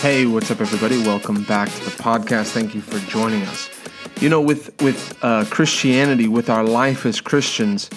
[0.00, 0.96] Hey, what's up, everybody?
[0.96, 2.52] Welcome back to the podcast.
[2.52, 3.68] Thank you for joining us.
[4.18, 7.90] You know, with with uh, Christianity, with our life as Christians,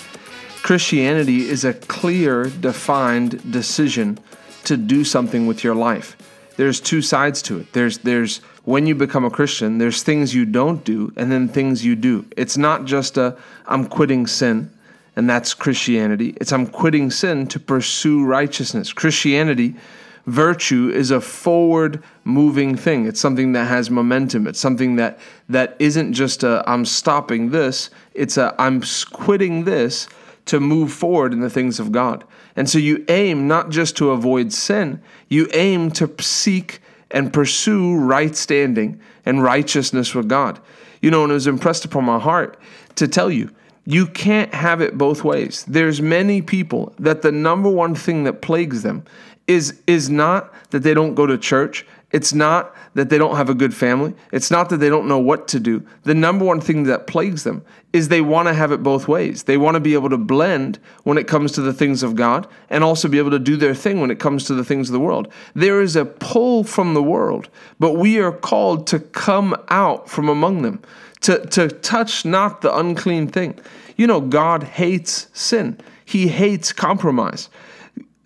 [0.64, 4.20] Christianity is a clear, defined decision
[4.66, 6.18] to do something with your life.
[6.58, 7.72] There's two sides to it.
[7.72, 11.86] There's there's when you become a Christian, there's things you don't do, and then things
[11.86, 12.26] you do.
[12.36, 14.70] It's not just a I'm quitting sin,
[15.16, 16.36] and that's Christianity.
[16.42, 18.92] It's I'm quitting sin to pursue righteousness.
[18.92, 19.76] Christianity
[20.26, 23.06] virtue is a forward moving thing.
[23.06, 24.48] It's something that has momentum.
[24.48, 25.20] It's something that
[25.50, 27.90] that isn't just a I'm stopping this.
[28.14, 28.82] It's a I'm
[29.12, 30.08] quitting this
[30.46, 32.24] to move forward in the things of God.
[32.56, 36.82] And so you aim not just to avoid sin, you aim to seek
[37.12, 40.60] and pursue right standing and righteousness with God.
[41.02, 42.60] You know, and it was impressed upon my heart
[42.96, 43.50] to tell you,
[43.86, 45.66] you can't have it both ways.
[45.68, 49.04] There's many people that the number one thing that plagues them
[49.48, 51.86] is is not that they don't go to church.
[52.12, 54.14] It's not that they don't have a good family.
[54.32, 55.84] It's not that they don't know what to do.
[56.04, 59.44] The number one thing that plagues them is they want to have it both ways.
[59.44, 62.48] They want to be able to blend when it comes to the things of God
[62.70, 64.94] and also be able to do their thing when it comes to the things of
[64.94, 65.28] the world.
[65.56, 70.30] There is a pull from the world, but we are called to come out from
[70.30, 70.84] among them,
[71.22, 73.60] to, to touch not the unclean thing.
[73.98, 77.50] You know, God hates sin, He hates compromise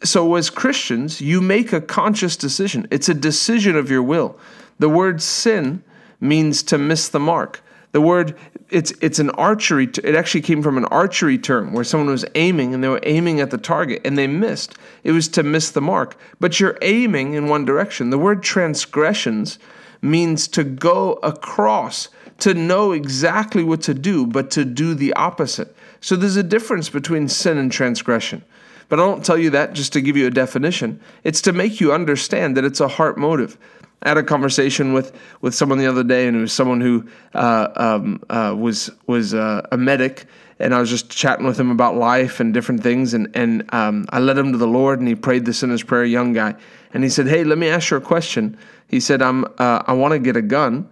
[0.04, 2.88] so as Christians, you make a conscious decision.
[2.92, 4.38] It's a decision of your will.
[4.80, 5.84] The word sin
[6.20, 7.62] means to miss the mark.
[7.94, 8.36] The word
[8.70, 9.86] it's it's an archery.
[10.04, 13.40] It actually came from an archery term where someone was aiming and they were aiming
[13.40, 14.76] at the target and they missed.
[15.04, 16.20] It was to miss the mark.
[16.40, 18.10] But you're aiming in one direction.
[18.10, 19.58] The word transgressions
[20.02, 22.10] means to go across,
[22.40, 25.76] to know exactly what to do, but to do the opposite.
[26.02, 28.44] So there's a difference between sin and transgression.
[28.90, 31.02] But I don't tell you that just to give you a definition.
[31.24, 33.58] It's to make you understand that it's a heart motive.
[34.02, 37.08] I had a conversation with, with someone the other day, and it was someone who
[37.34, 40.28] uh, um, uh, was was uh, a medic,
[40.60, 44.06] and I was just chatting with him about life and different things, and and um,
[44.10, 46.56] I led him to the Lord, and he prayed this in his prayer, young guy,
[46.94, 48.58] and he said, "Hey, let me ask you a question."
[48.88, 50.88] He said, "I'm uh, I want to get a gun,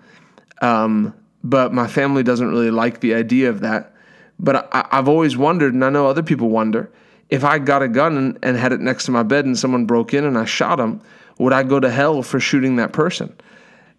[0.62, 3.94] um, but my family doesn't really like the idea of that,
[4.40, 6.90] but I, I've always wondered, and I know other people wonder."
[7.30, 9.86] If I got a gun and, and had it next to my bed and someone
[9.86, 11.02] broke in and I shot him,
[11.38, 13.36] would I go to hell for shooting that person?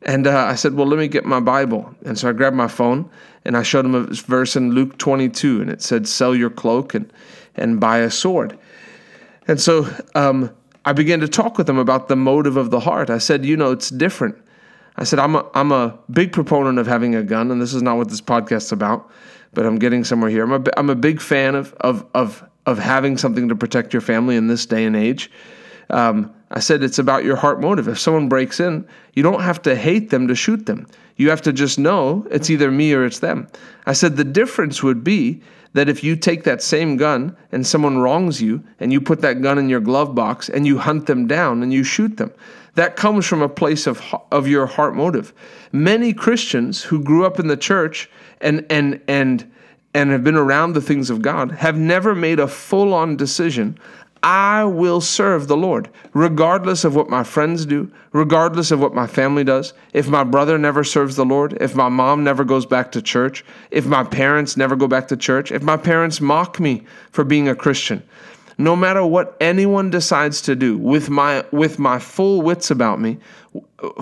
[0.03, 1.95] And uh, I said, Well, let me get my Bible.
[2.05, 3.11] And so I grabbed my phone
[3.45, 6.95] and I showed him a verse in Luke 22, and it said, Sell your cloak
[6.95, 7.13] and,
[7.55, 8.59] and buy a sword.
[9.49, 10.55] And so um,
[10.85, 13.11] I began to talk with him about the motive of the heart.
[13.11, 14.37] I said, You know, it's different.
[14.97, 17.83] I said, I'm a, I'm a big proponent of having a gun, and this is
[17.83, 19.11] not what this podcast's about,
[19.53, 20.45] but I'm getting somewhere here.
[20.45, 24.03] I'm a, I'm a big fan of, of, of of having something to protect your
[24.03, 25.31] family in this day and age.
[25.89, 27.89] Um, I said it's about your heart motive.
[27.89, 30.87] If someone breaks in, you don't have to hate them to shoot them.
[31.17, 33.49] You have to just know it's either me or it's them.
[33.87, 35.41] I said the difference would be
[35.73, 39.43] that if you take that same gun and someone wrongs you and you put that
[39.43, 42.33] gun in your glove box and you hunt them down and you shoot them,
[42.75, 45.33] that comes from a place of, of your heart motive.
[45.73, 48.11] Many Christians who grew up in the church
[48.41, 49.51] and, and, and,
[49.97, 53.79] and have been around the things of God have never made a full on decision.
[54.23, 59.07] I will serve the Lord, regardless of what my friends do, regardless of what my
[59.07, 59.73] family does.
[59.95, 63.43] If my brother never serves the Lord, if my mom never goes back to church,
[63.71, 67.49] if my parents never go back to church, if my parents mock me for being
[67.49, 68.03] a Christian,
[68.59, 73.17] no matter what anyone decides to do with my with my full wits about me,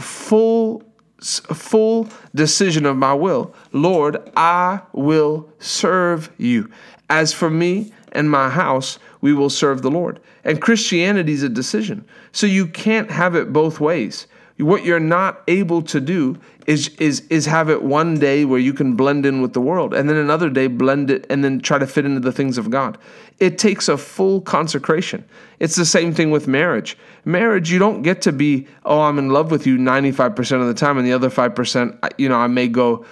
[0.01, 0.83] full
[1.25, 3.55] full decision of my will.
[3.73, 6.71] Lord, I will serve you.
[7.11, 10.21] As for me and my house, we will serve the Lord.
[10.45, 12.05] And Christianity is a decision.
[12.33, 14.27] So you can't have it both ways.
[14.59, 18.73] What you're not able to do is is is have it one day where you
[18.73, 21.79] can blend in with the world and then another day blend it and then try
[21.79, 22.97] to fit into the things of God.
[23.41, 25.25] It takes a full consecration.
[25.59, 26.97] It's the same thing with marriage.
[27.25, 30.75] Marriage, you don't get to be, oh, I'm in love with you 95% of the
[30.75, 33.05] time and the other 5%, you know, I may go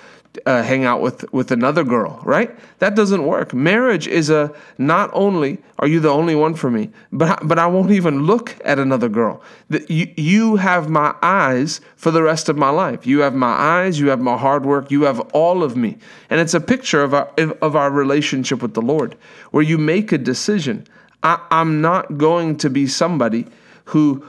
[0.46, 2.56] uh, hang out with with another girl, right?
[2.78, 3.52] That doesn't work.
[3.52, 7.66] Marriage is a not only are you the only one for me, but but I
[7.66, 9.42] won't even look at another girl.
[9.68, 13.06] The, you you have my eyes for the rest of my life.
[13.06, 14.00] You have my eyes.
[14.00, 14.90] You have my hard work.
[14.90, 15.98] You have all of me,
[16.30, 17.30] and it's a picture of our
[17.60, 19.16] of our relationship with the Lord,
[19.50, 20.86] where you make a decision.
[21.22, 23.46] I, I'm not going to be somebody
[23.84, 24.26] who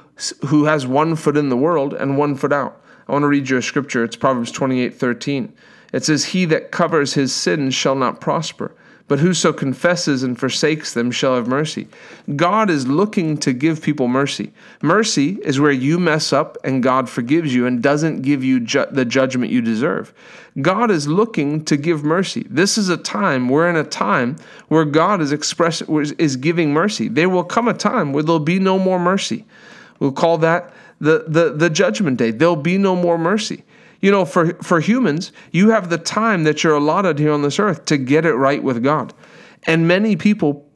[0.47, 2.81] who has one foot in the world and one foot out.
[3.07, 4.03] I want to read you a scripture.
[4.03, 5.53] It's Proverbs 28 13.
[5.93, 8.75] It says, He that covers his sins shall not prosper,
[9.07, 11.87] but whoso confesses and forsakes them shall have mercy.
[12.35, 14.51] God is looking to give people mercy.
[14.81, 18.87] Mercy is where you mess up and God forgives you and doesn't give you ju-
[18.91, 20.13] the judgment you deserve.
[20.61, 22.47] God is looking to give mercy.
[22.49, 24.37] This is a time, we're in a time
[24.69, 27.07] where God is express is giving mercy.
[27.07, 29.45] There will come a time where there'll be no more mercy.
[29.99, 32.31] We'll call that the, the, the judgment day.
[32.31, 33.63] There'll be no more mercy.
[34.03, 37.57] You know, for, for humans, you have the time that you're allotted here on this
[37.57, 39.13] earth to get it right with God.
[39.65, 40.69] And many people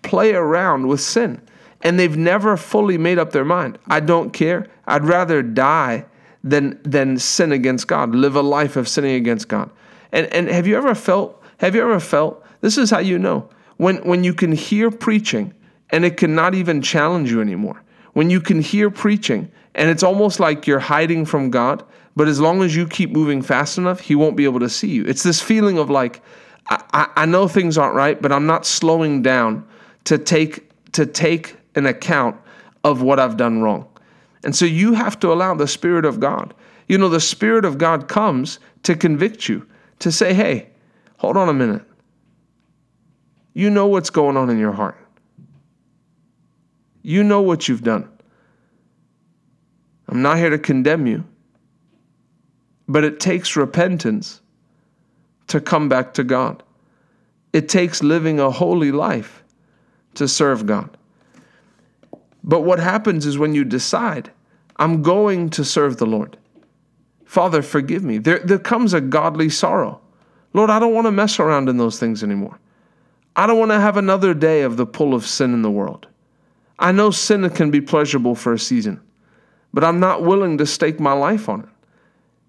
[0.00, 1.42] play around with sin
[1.82, 3.78] and they've never fully made up their mind.
[3.88, 4.68] I don't care.
[4.86, 6.06] I'd rather die
[6.42, 9.70] than than sin against God, live a life of sinning against God.
[10.10, 13.50] And and have you ever felt have you ever felt this is how you know
[13.76, 15.52] when when you can hear preaching
[15.90, 17.82] and it cannot even challenge you anymore.
[18.14, 21.84] When you can hear preaching and it's almost like you're hiding from God
[22.16, 24.88] but as long as you keep moving fast enough, he won't be able to see
[24.88, 25.04] you.
[25.04, 26.22] It's this feeling of like,
[26.68, 29.66] I, I know things aren't right, but I'm not slowing down
[30.04, 32.36] to take to take an account
[32.82, 33.86] of what I've done wrong.
[34.42, 36.54] And so you have to allow the Spirit of God.
[36.88, 39.66] You know, the Spirit of God comes to convict you,
[39.98, 40.70] to say, hey,
[41.18, 41.82] hold on a minute.
[43.52, 44.96] You know what's going on in your heart.
[47.02, 48.08] You know what you've done.
[50.08, 51.24] I'm not here to condemn you.
[52.88, 54.40] But it takes repentance
[55.48, 56.62] to come back to God.
[57.52, 59.42] It takes living a holy life
[60.14, 60.96] to serve God.
[62.44, 64.30] But what happens is when you decide,
[64.76, 66.36] I'm going to serve the Lord.
[67.24, 68.18] Father, forgive me.
[68.18, 70.00] There, there comes a godly sorrow.
[70.52, 72.58] Lord, I don't want to mess around in those things anymore.
[73.34, 76.06] I don't want to have another day of the pull of sin in the world.
[76.78, 79.00] I know sin can be pleasurable for a season,
[79.74, 81.68] but I'm not willing to stake my life on it.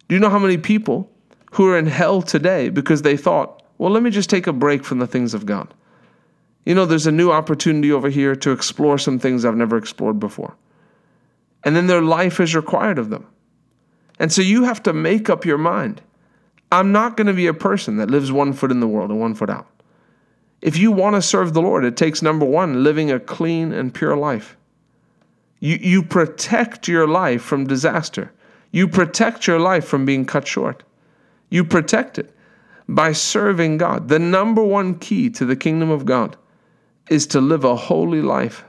[0.08, 1.10] Do you know how many people
[1.52, 4.84] who are in hell today because they thought, well, let me just take a break
[4.84, 5.74] from the things of God?
[6.66, 10.20] You know, there's a new opportunity over here to explore some things I've never explored
[10.20, 10.56] before.
[11.64, 13.26] And then their life is required of them.
[14.20, 16.02] And so you have to make up your mind.
[16.72, 19.20] I'm not going to be a person that lives one foot in the world and
[19.20, 19.68] one foot out.
[20.62, 23.94] If you want to serve the Lord, it takes number one, living a clean and
[23.94, 24.58] pure life.
[25.60, 28.32] You, you protect your life from disaster.
[28.72, 30.84] You protect your life from being cut short.
[31.50, 32.36] You protect it
[32.88, 34.10] by serving God.
[34.10, 36.38] The number one key to the kingdom of God
[37.10, 38.64] is to live a holy life.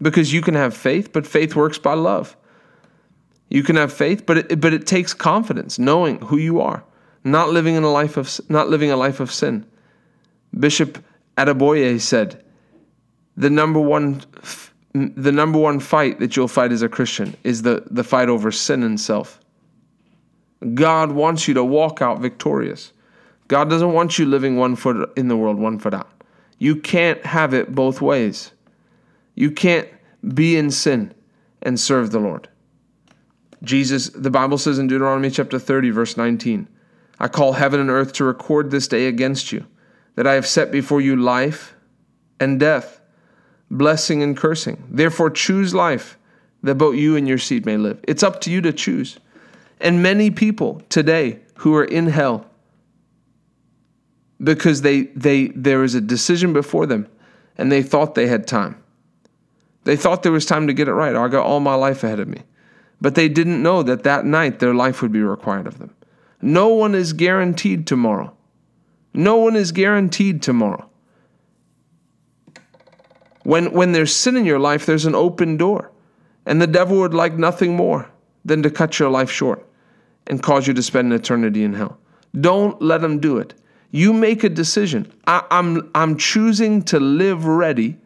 [0.00, 2.36] Because you can have faith, but faith works by love.
[3.48, 6.84] You can have faith, but it, but it takes confidence, knowing who you are,
[7.22, 9.66] not living in a life of not living a life of sin.
[10.58, 10.98] Bishop
[11.36, 12.42] Adeboye said,
[13.36, 14.22] "The number one
[14.94, 18.52] the number one fight that you'll fight as a Christian is the, the fight over
[18.52, 19.40] sin and self.
[20.72, 22.92] God wants you to walk out victorious.
[23.48, 26.10] God doesn't want you living one foot in the world, one foot out.
[26.58, 28.52] You can't have it both ways.
[29.34, 29.88] You can't
[30.32, 31.12] be in sin
[31.60, 32.48] and serve the Lord.
[33.62, 36.68] Jesus, the Bible says in Deuteronomy chapter 30, verse 19,
[37.18, 39.66] I call heaven and earth to record this day against you,
[40.14, 41.74] that I have set before you life
[42.38, 42.93] and death
[43.74, 44.82] blessing and cursing.
[44.88, 46.16] Therefore, choose life
[46.62, 48.00] that both you and your seed may live.
[48.08, 49.18] It's up to you to choose.
[49.80, 52.46] And many people today who are in hell
[54.42, 57.06] because they, they, there was a decision before them
[57.58, 58.82] and they thought they had time.
[59.84, 61.14] They thought there was time to get it right.
[61.14, 62.42] I got all my life ahead of me.
[63.00, 65.94] But they didn't know that that night their life would be required of them.
[66.40, 68.34] No one is guaranteed tomorrow.
[69.12, 70.88] No one is guaranteed tomorrow.
[73.44, 75.90] When, when there's sin in your life, there's an open door.
[76.46, 78.10] And the devil would like nothing more
[78.44, 79.66] than to cut your life short
[80.26, 81.98] and cause you to spend an eternity in hell.
[82.38, 83.54] Don't let him do it.
[83.90, 85.10] You make a decision.
[85.26, 87.96] I, I'm, I'm choosing to live ready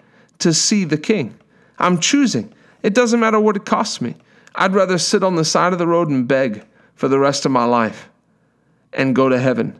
[0.40, 1.36] to see the king.
[1.78, 2.52] I'm choosing.
[2.82, 4.14] It doesn't matter what it costs me.
[4.54, 6.64] I'd rather sit on the side of the road and beg
[6.94, 8.10] for the rest of my life
[8.92, 9.78] and go to heaven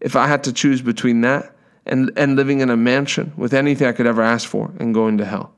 [0.00, 1.55] if I had to choose between that
[1.86, 5.18] and, and living in a mansion with anything I could ever ask for and going
[5.18, 5.52] to hell.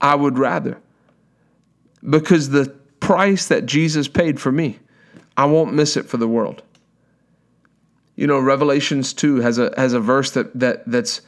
[0.00, 0.78] I would rather.
[2.08, 2.66] Because the
[3.00, 4.78] price that Jesus paid for me,
[5.36, 6.62] I won't miss it for the world.
[8.16, 11.22] You know, Revelations 2 has a has a verse that that that's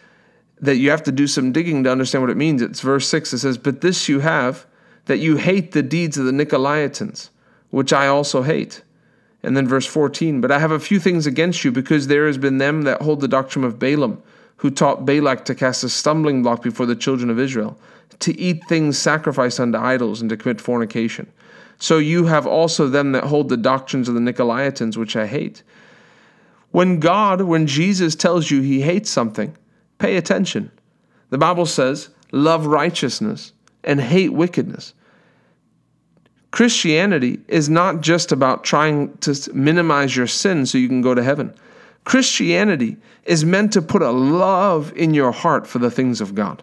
[0.61, 2.63] that you have to do some digging to understand what it means.
[2.63, 3.33] It's verse 6.
[3.33, 4.67] It says, But this you have,
[5.05, 7.29] that you hate the deeds of the Nicolaitans,
[7.71, 8.83] which I also hate.
[9.47, 12.37] And then verse 14, but I have a few things against you because there has
[12.37, 14.21] been them that hold the doctrine of Balaam,
[14.57, 17.79] who taught Balak to cast a stumbling block before the children of Israel,
[18.19, 21.31] to eat things sacrificed unto idols, and to commit fornication.
[21.79, 25.63] So you have also them that hold the doctrines of the Nicolaitans, which I hate.
[26.73, 29.57] When God, when Jesus tells you he hates something,
[29.99, 30.73] pay attention.
[31.31, 33.53] The Bible says, love righteousness
[33.85, 34.93] and hate wickedness.
[36.51, 41.23] Christianity is not just about trying to minimize your sin so you can go to
[41.23, 41.55] heaven.
[42.05, 46.63] Christianity is meant to put a love in your heart for the things of God.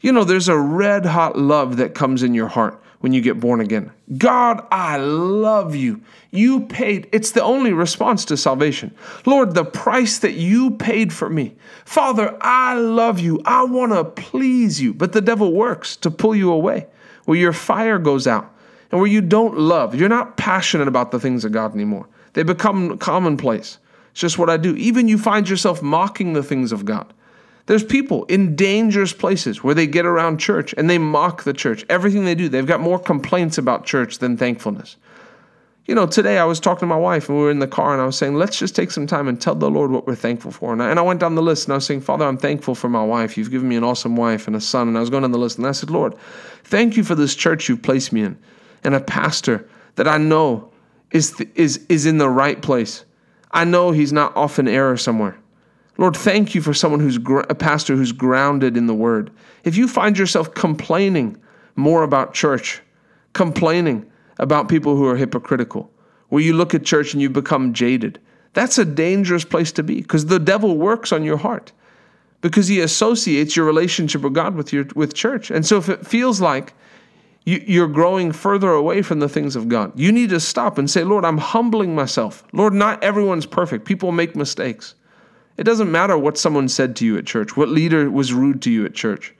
[0.00, 3.38] You know, there's a red hot love that comes in your heart when you get
[3.38, 3.92] born again.
[4.16, 6.02] God, I love you.
[6.30, 8.94] You paid, it's the only response to salvation.
[9.26, 11.56] Lord, the price that you paid for me.
[11.84, 13.40] Father, I love you.
[13.44, 14.94] I want to please you.
[14.94, 16.86] But the devil works to pull you away,
[17.26, 18.54] where your fire goes out
[18.90, 19.94] and where you don't love.
[19.94, 22.08] You're not passionate about the things of God anymore.
[22.32, 23.78] They become commonplace.
[24.12, 24.74] It's just what I do.
[24.76, 27.12] Even you find yourself mocking the things of God.
[27.66, 31.84] There's people in dangerous places where they get around church and they mock the church.
[31.88, 34.96] Everything they do, they've got more complaints about church than thankfulness.
[35.86, 37.92] You know, today I was talking to my wife and we were in the car
[37.92, 40.14] and I was saying, let's just take some time and tell the Lord what we're
[40.14, 40.72] thankful for.
[40.72, 42.74] And I, and I went down the list and I was saying, Father, I'm thankful
[42.74, 43.36] for my wife.
[43.36, 44.88] You've given me an awesome wife and a son.
[44.88, 46.16] And I was going down the list and I said, Lord,
[46.64, 48.38] thank you for this church you've placed me in
[48.84, 50.70] and a pastor that I know
[51.10, 53.04] is, is, is in the right place.
[53.52, 55.36] I know he's not off in error somewhere.
[55.98, 59.30] Lord, thank you for someone who's gr- a pastor who's grounded in the word.
[59.64, 61.36] If you find yourself complaining
[61.76, 62.80] more about church,
[63.32, 65.90] complaining about people who are hypocritical,
[66.28, 68.18] where you look at church and you become jaded,
[68.52, 71.72] that's a dangerous place to be because the devil works on your heart
[72.40, 75.50] because he associates your relationship with God with your with church.
[75.50, 76.72] And so if it feels like
[77.44, 80.90] you, are growing further away from the things of God, you need to stop and
[80.90, 82.44] say, Lord, I'm humbling myself.
[82.52, 83.86] Lord, not everyone's perfect.
[83.86, 84.94] People make mistakes.
[85.56, 88.70] It doesn't matter what someone said to you at church, what leader was rude to
[88.70, 89.34] you at church.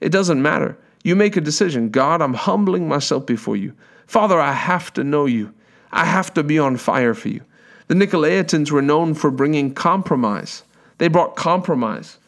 [0.00, 0.78] It doesn't matter.
[1.02, 3.74] You make a decision God, I'm humbling myself before you.
[4.06, 5.52] Father, I have to know you.
[5.92, 7.42] I have to be on fire for you.
[7.88, 10.62] The Nicolaitans were known for bringing compromise.
[10.98, 12.18] They brought compromise.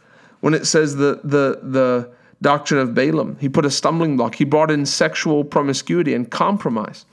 [0.40, 2.10] When it says the, the, the
[2.42, 4.34] doctrine of Balaam, he put a stumbling block.
[4.34, 7.04] He brought in sexual promiscuity and compromise.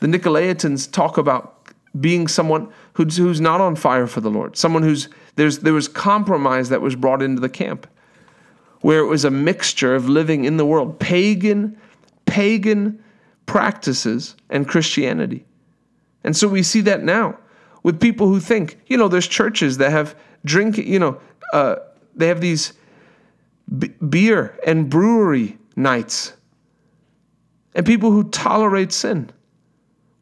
[0.00, 1.58] The Nicolaitans talk about
[2.00, 5.88] being someone who's, who's not on fire for the Lord, someone who's there's there was
[5.88, 7.86] compromise that was brought into the camp,
[8.80, 11.78] where it was a mixture of living in the world, pagan,
[12.26, 13.02] pagan
[13.46, 15.44] practices and Christianity.
[16.24, 17.38] And so we see that now
[17.82, 20.14] with people who think, you know, there's churches that have
[20.44, 21.20] drink, you know,
[21.52, 21.76] uh,
[22.14, 22.72] they have these
[23.78, 26.34] b- beer and brewery nights,
[27.74, 29.30] and people who tolerate sin,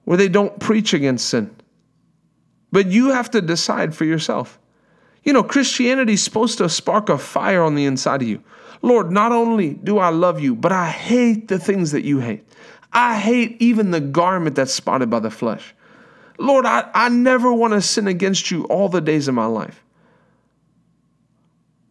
[0.04, 1.54] where they don't preach against sin.
[2.72, 4.58] But you have to decide for yourself.
[5.24, 8.42] You know, Christianity is supposed to spark a fire on the inside of you.
[8.82, 12.44] Lord, not only do I love you, but I hate the things that you hate.
[12.92, 15.74] I hate even the garment that's spotted by the flesh.
[16.38, 19.84] Lord, I, I never want to sin against you all the days of my life.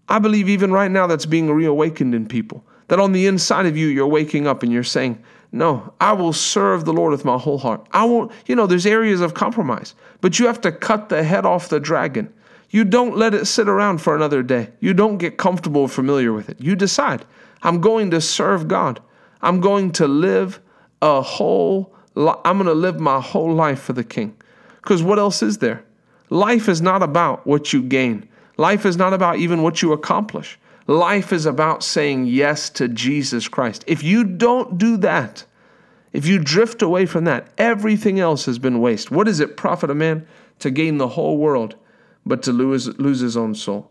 [0.10, 2.66] I believe even right now that's being reawakened in people.
[2.90, 6.34] That on the inside of you, you're waking up and you're saying, no, I will
[6.34, 7.88] serve the Lord with my whole heart.
[7.92, 11.46] I won't, you know, there's areas of compromise, but you have to cut the head
[11.46, 12.34] off the dragon.
[12.72, 14.70] You don't let it sit around for another day.
[14.80, 16.60] You don't get comfortable or familiar with it.
[16.60, 17.26] You decide,
[17.64, 19.00] I'm going to serve God.
[19.42, 20.60] I'm going to live
[21.02, 24.36] a whole I'm going to live my whole life for the king.
[24.82, 25.84] Because what else is there?
[26.30, 28.28] Life is not about what you gain.
[28.60, 30.60] Life is not about even what you accomplish.
[30.86, 33.86] Life is about saying yes to Jesus Christ.
[33.88, 35.46] If you don't do that,
[36.12, 39.12] if you drift away from that, everything else has been waste.
[39.12, 40.28] What does it profit a man
[40.60, 41.76] to gain the whole world,
[42.26, 43.90] but to lose, lose his own soul?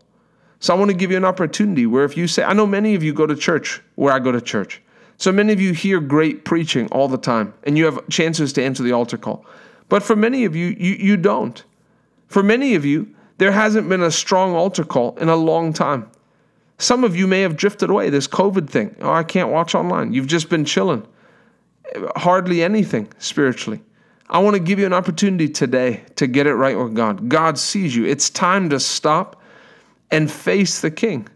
[0.59, 2.93] So I want to give you an opportunity where if you say, I know many
[2.93, 4.83] of you go to church where I go to church.
[5.17, 8.63] So many of you hear great preaching all the time, and you have chances to
[8.63, 9.47] answer the altar call.
[9.87, 11.63] But for many of you, you, you don't.
[12.27, 16.11] For many of you, there hasn't been a strong altar call in a long time.
[16.77, 18.09] Some of you may have drifted away.
[18.09, 18.95] This COVID thing.
[18.99, 20.13] Oh, I can't watch online.
[20.13, 21.07] You've just been chilling.
[22.17, 23.81] Hardly anything spiritually.
[24.29, 27.29] I want to give you an opportunity today to get it right with God.
[27.29, 28.05] God sees you.
[28.05, 29.41] It's time to stop
[30.11, 31.27] and face the King.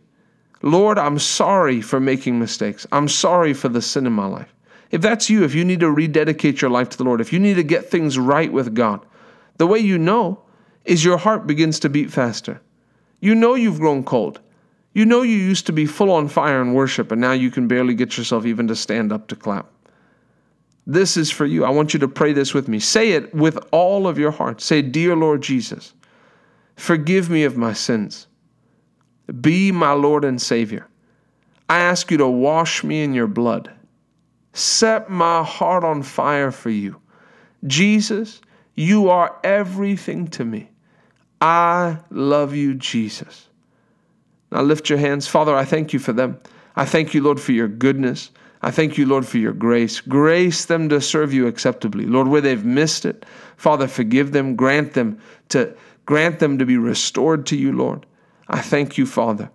[0.62, 2.86] Lord, I'm sorry for making mistakes.
[2.92, 4.54] I'm sorry for the sin in my life.
[4.92, 7.40] If that's you, if you need to rededicate your life to the Lord, if you
[7.40, 9.06] need to get things right with God,
[9.58, 10.44] the way you know
[10.86, 12.62] is your heart begins to beat faster.
[13.20, 14.42] You know you've grown cold.
[14.94, 17.68] You know you used to be full on fire in worship, and now you can
[17.68, 19.68] barely get yourself even to stand up to clap.
[20.86, 21.64] This is for you.
[21.64, 22.80] I want you to pray this with me.
[22.80, 24.62] Say it with all of your heart.
[24.62, 25.94] Say, Dear Lord Jesus,
[26.76, 28.28] forgive me of my sins.
[29.40, 30.88] Be my Lord and Savior.
[31.70, 33.72] I ask you to wash me in your blood.
[34.52, 37.02] Set my heart on fire for you.
[37.66, 38.42] Jesus,
[38.76, 40.70] you are everything to me.
[41.44, 43.50] I love you, Jesus.
[44.50, 45.28] Now lift your hands.
[45.28, 46.40] Father, I thank you for them.
[46.78, 48.32] I thank you, Lord, for your goodness.
[48.62, 50.00] I thank you, Lord, for your grace.
[50.00, 52.06] Grace them to serve you acceptably.
[52.06, 53.26] Lord, where they've missed it,
[53.58, 55.20] Father, forgive them, grant them
[55.50, 58.06] to grant them to be restored to you, Lord.
[58.48, 59.52] I thank you, Father.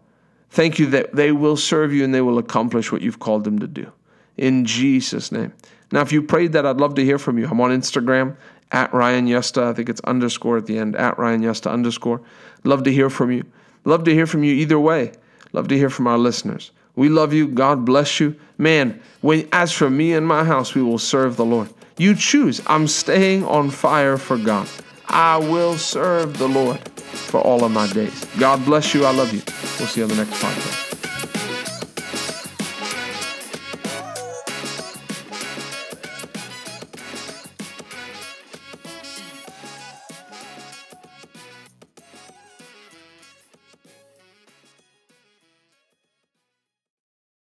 [0.51, 3.61] Thank you that they will serve you and they will accomplish what you've called them
[3.61, 3.91] to do.
[4.37, 5.55] In Jesus' name.
[5.91, 7.49] Now, if you prayed that, I'd love to hear from you.
[7.49, 8.37] I'm on Instagram
[8.73, 9.65] at Ryan Yusta.
[9.65, 12.21] I think it's underscore at the end, at Ryan Yusta underscore.
[12.65, 13.45] Love to hear from you.
[13.85, 15.13] Love to hear from you either way.
[15.53, 16.71] Love to hear from our listeners.
[16.97, 17.49] We love you.
[17.49, 18.35] God bless you.
[18.59, 21.73] Man, when as for me and my house, we will serve the Lord.
[21.97, 22.61] You choose.
[22.67, 24.69] I'm staying on fire for God.
[25.09, 28.27] I will serve the Lord for all of my days.
[28.39, 29.05] God bless you.
[29.05, 29.43] I love you.
[29.79, 30.88] We'll see you on the next podcast.